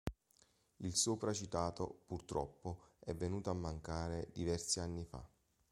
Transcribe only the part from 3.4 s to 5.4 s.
a mancare diversi anni fa.